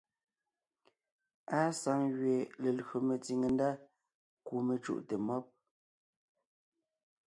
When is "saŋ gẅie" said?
1.81-2.49